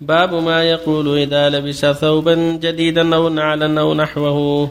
[0.00, 4.70] باب ما يقول إذا لبس ثوبا جديدا أو نعلا أو نحوه.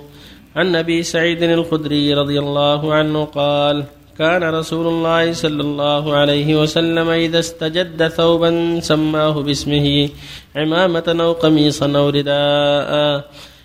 [0.55, 3.83] عن أبي سعيد الخدري رضي الله عنه قال
[4.17, 10.09] كان رسول الله صلى الله عليه وسلم إذا استجد ثوبا سماه باسمه
[10.55, 13.23] عمامة أو قميصا أو رداء.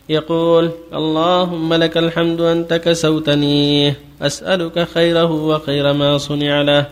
[0.08, 6.86] يقول اللهم لك الحمد أنت كسوتني أسألك خيره وخير ما صنع له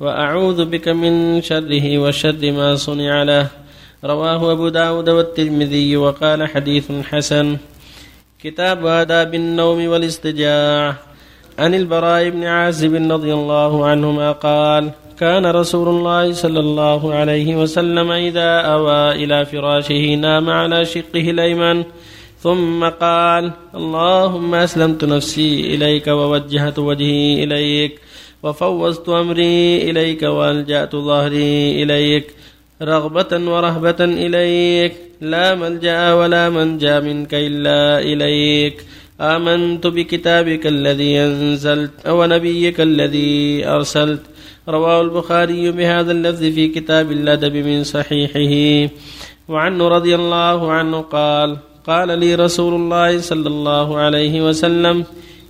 [0.00, 3.63] وأعوذ بك من شره وشر ما صنع له.
[4.04, 7.56] رواه أبو داود والترمذي وقال حديث حسن.
[8.42, 10.96] كتاب آداب النوم والاستجاع.
[11.58, 18.10] عن البراء بن عازب رضي الله عنهما قال كان رسول الله صلى الله عليه وسلم
[18.10, 21.84] إذا أوى إلى فراشه نام على شقه الأيمن
[22.40, 28.00] ثم قال اللهم أسلمت نفسي إليك ووجهت وجهي إليك
[28.42, 32.26] وفوضت أمري إليك وألجأت ظهري إليك
[32.82, 34.92] رغبة ورهبة إليك.
[35.20, 38.84] لا ملجأ ولا منجأ منك إلا إليك.
[39.20, 44.20] آمنت بكتابك الذي أنزلت ونبيك الذي أرسلت.
[44.68, 48.54] رواه البخاري بهذا اللفظ في كتاب الأدب من صحيحه.
[49.48, 51.56] وعنه رضي الله عنه قال
[51.86, 55.04] قال لي رسول الله صلى الله عليه وسلم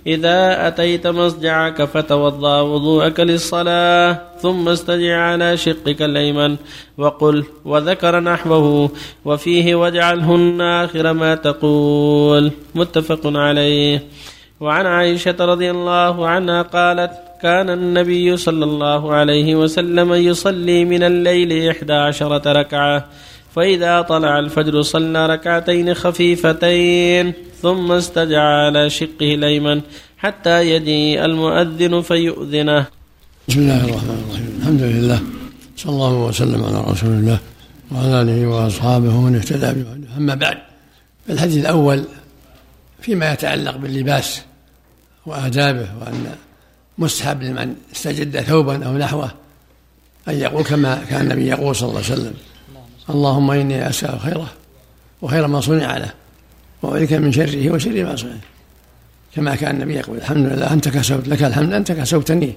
[0.07, 6.55] إذا أتيت مصجعك فتوضأ وضوءك للصلاة ثم استجع على شقك الأيمن
[6.97, 8.89] وقل وذكر نحوه
[9.25, 12.51] وفيه واجعلهن آخر ما تقول.
[12.75, 14.03] متفق عليه.
[14.59, 21.69] وعن عائشة رضي الله عنها قالت كان النبي صلى الله عليه وسلم يصلي من الليل
[21.69, 23.05] إحدى عشرة ركعة
[23.55, 27.33] فإذا طلع الفجر صلى ركعتين خفيفتين.
[27.61, 29.81] ثم استجع على شقه الأيمن
[30.17, 32.85] حتى يجيء المؤذن فيؤذنه.
[33.47, 34.59] بسم الله الرحمن الرحيم.
[34.59, 35.19] الحمد لله.
[35.77, 37.39] صلى الله وسلم على رسول الله
[37.91, 40.57] وعلى آله وأصحابه ومن اهتدى بهداه أما بعد
[41.29, 42.03] الحديث الأول
[43.01, 44.41] فيما يتعلق باللباس
[45.25, 46.35] وآدابه وأن
[46.97, 49.31] مستحب لمن استجد ثوبا أو نحوه
[50.27, 52.33] أن يقول كما كان النبي يقول صلى الله عليه وسلم
[53.09, 54.49] اللهم إني أسأل خيره
[55.21, 56.11] وخير ما صنع له.
[56.85, 58.31] وأعوذ من شره وشر ما صنع
[59.35, 62.53] كما كان النبي يقول الحمد لله أنت كسوت لك الحمد أنت كسوتني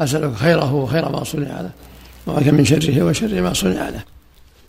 [0.00, 1.70] أسألك خيره وخير ما صنع له.
[2.26, 4.02] وأعوذ من شره وشر ما صنع له.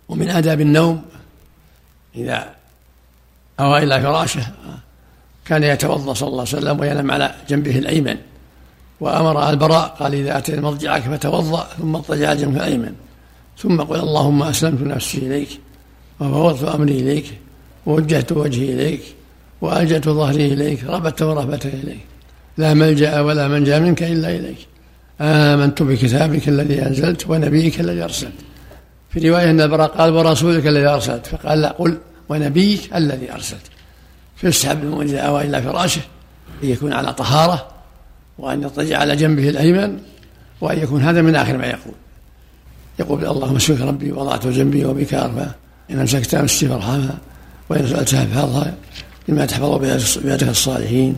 [0.08, 1.02] ومن آداب النوم
[2.16, 2.54] إذا
[3.60, 4.46] أوى إلى فراشه
[5.44, 8.16] كان يتوضأ صلى الله عليه وسلم وينام على جنبه الأيمن.
[9.00, 12.94] وأمر البراء قال إذا أتيت مضجعك فتوضأ ثم اضطجع جنبه الأيمن.
[13.58, 15.60] ثم قل اللهم أسلمت نفسي إليك
[16.20, 17.38] وفوضت أمري إليك.
[17.86, 19.02] ووجهت وجهي إليك
[19.60, 22.00] والجت ظهري إليك ربت ورهبت إليك
[22.58, 24.66] لا ملجأ ولا منجأ منك إلا إليك
[25.20, 28.32] آمنت بكتابك الذي أنزلت ونبيك الذي أرسلت
[29.10, 31.98] في رواية أن البراء قال ورسولك الذي أرسلت فقال لا قل
[32.28, 33.62] ونبيك الذي أرسلت
[34.36, 36.00] فيسحب المؤمن اذا اوى إلى فراشه
[36.62, 37.68] أن يكون على طهارة
[38.38, 39.98] وأن يضطجع على جنبه الأيمن
[40.60, 41.94] وأن يكون هذا من آخر ما يقول
[42.98, 45.46] يقول اللهم اسمك ربي وضعت جنبي وبك أرفع
[45.90, 47.18] إن أمسكت امسكي فارحمها
[47.72, 48.74] وان سالتها فاحفظها
[49.28, 51.16] بما تحفظ بعبادك الصالحين.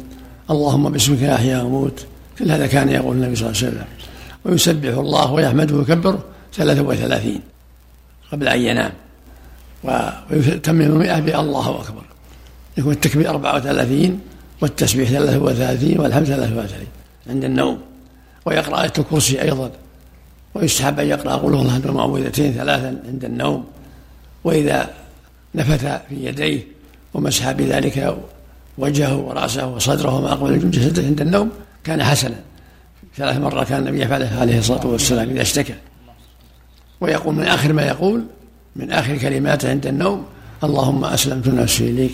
[0.50, 2.06] اللهم باسمك احيا وأموت.
[2.38, 3.84] كل هذا كان يقول النبي صلى الله عليه وسلم.
[4.44, 7.41] ويسبح الله ويحمده ويكبره ثلاثة وثلاثين
[8.32, 8.93] قبل أن ينام.
[10.31, 12.04] ويتمم المئة بالله أكبر.
[12.78, 14.20] يكون التكبير أربعة وثلاثين
[14.60, 16.93] والتسبيح ثلاثة وثلاثين والحمد ثلاثة وثلاثين
[17.31, 17.78] عند النوم.
[18.47, 19.70] ويقرأ آية الكرسي أيضا.
[20.54, 23.64] ويستحب أن يقرأ قل الله المعوذتين ثلاثا عند النوم.
[24.44, 24.91] وإذا
[25.54, 26.60] نفث في يديه
[27.15, 28.16] ومسح بذلك
[28.78, 31.50] وجهه ورأسه وصدره وما أقبل جسده عند النوم
[31.84, 32.41] كان حسنا.
[33.16, 35.75] ثلاث مرات كان النبي يفعله عليه الصلاة والسلام إذا اشتكى.
[37.00, 38.25] ويقول من آخر ما يقول
[38.76, 40.25] من آخر كلماته عند النوم
[40.64, 42.12] اللهم أسلمت نفسي إليك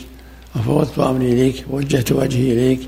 [0.56, 2.80] وفوضت أمري إليك ووجهت وجهي إليك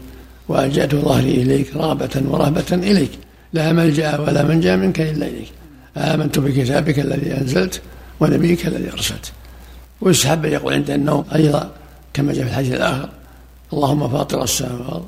[0.48, 3.10] وألجأت ظهري إليك رغبة ورهبة إليك.
[3.52, 5.48] لا ملجأ ولا منجا منك إلا إليك.
[5.96, 7.80] آمنت بكتابك الذي أنزلت
[8.20, 9.32] ونبيك الذي أرسلت.
[10.02, 11.70] ويستحب يقول عند النوم أيضا
[12.14, 13.08] كما جاء في الحديث الآخر.
[13.72, 15.02] اللهم فاطر السماوات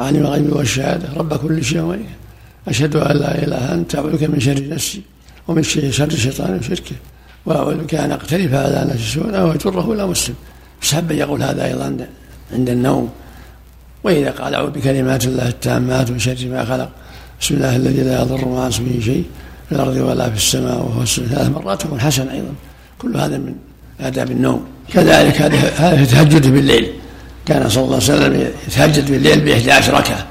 [0.00, 2.14] عالم الغيب والشهادة رب كل شيء وملكه
[2.68, 5.02] أشهد أن لا إله إلا أنت أعوذ من شر نفسي
[5.48, 6.96] ومن شر الشيطان وشركه
[7.46, 10.34] وأعوذ بك أن أقترف على نفسي سوءا أو أجره إلى مسلم.
[10.82, 12.06] يستحب يقول هذا أيضا
[12.52, 13.10] عند النوم؟
[14.04, 16.90] وإذا قال أعوذ بكلمات الله التامات من شر ما خلق.
[17.40, 19.24] بسم الله الذي لا يضر مع اسمه شيء
[19.68, 22.52] في الأرض ولا في السماء وهو السماء ثلاث مرات يكون حسن أيضا.
[22.98, 23.54] كل هذا من
[24.00, 25.42] آداب النوم كذلك
[25.76, 26.92] هذا تهجده بالليل.
[27.46, 30.26] كان صلى الله عليه وسلم يتهجد بالليل بإحدى عشر ركعة.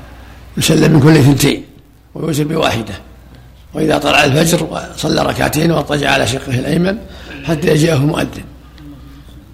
[0.57, 1.63] يسلم من كل اثنتين
[2.15, 2.93] ويوتر بواحدة.
[3.73, 6.97] وإذا طلع الفجر صلى ركعتين واضطجع على شقه الأيمن
[7.45, 8.43] حتى يجيئه مؤذن.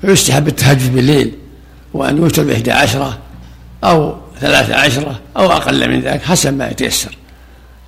[0.01, 1.33] فيستحب التهجد بالليل
[1.93, 3.17] وأن يوتر بإحدى عشرة
[3.83, 7.17] أو ثلاثة عشرة أو أقل من ذلك حسب ما يتيسر.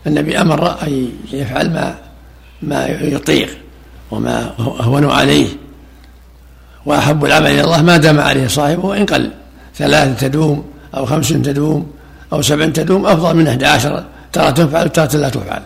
[0.08, 1.96] النبي أمر أن يفعل ما
[2.62, 3.50] ما يطيق
[4.12, 5.48] وما أهون عليه.
[6.86, 9.32] وأحب العمل إلى الله ما دام عليه صاحبه وإن قل
[9.76, 10.66] ثلاث تدوم
[10.96, 11.92] أو خمس تدوم
[12.34, 14.04] أو سبع تدوم أفضل من أحد عشر
[14.34, 15.62] ترى تفعل وترى لا تفعل.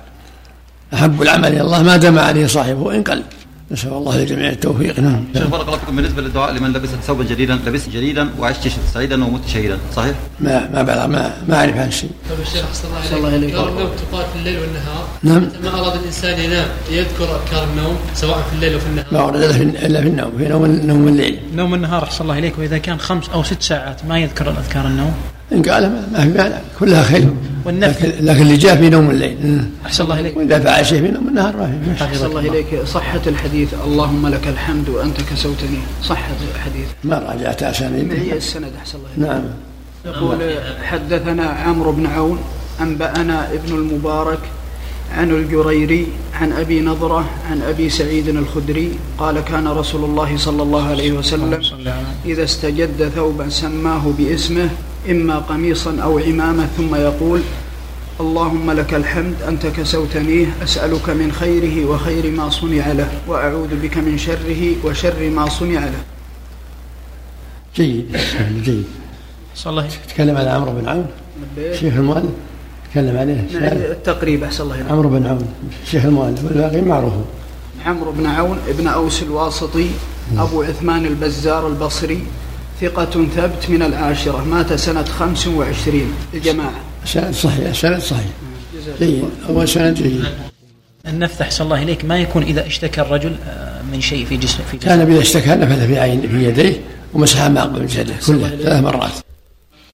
[0.94, 3.24] أحب العمل إلى الله ما دام عليه صاحبه وإن قل
[3.72, 5.00] نسأل الله للجميع التوفيق.
[5.00, 5.26] نعم.
[5.34, 5.96] شيخ بارك الله فيكم.
[5.96, 10.84] بالنسبة للدعاء لمن لبس ثوبا جديدا لبست جديدا وعشت سعيدا ومت شهيدا صحيح؟ ما ما
[10.84, 12.10] بلغ ما ما أعرف عن شيء.
[12.30, 12.88] طيب الشيخ صلى
[13.18, 13.60] الله عليه وسلم.
[13.60, 15.50] النوم تقال في الليل والنهار نعم.
[15.64, 20.02] ما أراد الإنسان ينام يذكر أذكار النوم سواء في الليل وفي النهار؟ ما ورد إلا
[20.02, 21.40] في النوم في نوم نوم الليل.
[21.56, 22.60] نوم النهار أحسن الله إليك.
[22.60, 25.14] وإذا كان خمس أو ست ساعات ما يذكر الأذكار النوم؟
[25.54, 27.30] إن قال ما- ما في مانع كلها خير.
[27.66, 28.08] والنفل.
[28.10, 29.64] لكن, لكن اللي جاء في نوم الليل.
[29.86, 30.38] أحسن الله إليك.
[30.38, 32.04] وإذا فعل شيء في نوم النهار ما في.
[32.04, 32.84] أحسن الله إليك.
[32.86, 33.74] صحة الحديث.
[33.86, 36.88] اللهم لك الحمد وأنت كسوتني صحة الحديث.
[37.04, 39.30] ما راجعت ما هي أسانيد السند؟ أحسن الله إليك.
[39.30, 39.44] نعم.
[40.06, 40.40] يقول
[40.84, 42.40] حدثنا عمرو بن عون
[42.82, 44.40] أنبأنا ابن المبارك
[45.18, 50.88] عن الجريري عن أبي نضرة عن أبي سعيد الخدري قال كان رسول الله صلى الله
[50.88, 51.62] عليه وسلم
[52.26, 54.70] إذا استجد ثوبا سماه باسمه
[55.10, 57.42] إما قميصا أو عمامة ثم يقول
[58.20, 64.18] اللهم لك الحمد أنت كسوتنيه أسألك من خيره وخير ما صنع له وأعوذ بك من
[64.18, 66.04] شره وشر ما صنع له.
[67.76, 68.18] جيد
[68.64, 68.86] جيد.
[69.54, 71.08] أحسن الله تكلم على عمرو بن عون
[71.80, 72.32] شيخ المؤلف.
[72.92, 73.48] تكلم عليه.
[73.92, 75.48] التقريب أحسن الله عمرو بن عون
[75.86, 77.14] شيخ المؤلف والباقي معروف.
[77.86, 79.88] عمرو بن عون ابن أوس الواسطي
[80.38, 82.24] أبو عثمان البزار البصري
[82.82, 86.14] ثقة ثبت من العاشرة مات سنة خمس وعشرين.
[86.34, 86.74] الجماعة.
[87.06, 87.74] سند صحيح.
[87.74, 88.26] سند صحيح.
[89.00, 89.24] جيد.
[89.50, 90.26] أول سند جيد.
[91.08, 94.78] النفث أحسن الله إليك ما يكون إذا اشتكى الرجل آه، من شيء في جسمه في
[94.78, 96.82] جسمه؟ كان إذا اشتكى نفث في عين في يديه
[97.14, 99.12] ومسح ما قبل جسده كله ثلاث مرات.